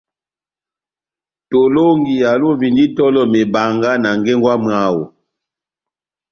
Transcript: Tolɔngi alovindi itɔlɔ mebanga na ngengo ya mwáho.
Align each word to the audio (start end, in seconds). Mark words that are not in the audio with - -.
Tolɔngi 1.49 2.15
alovindi 2.31 2.83
itɔlɔ 2.87 3.21
mebanga 3.33 3.91
na 4.03 4.09
ngengo 4.19 4.47
ya 4.53 4.57
mwáho. 4.63 5.03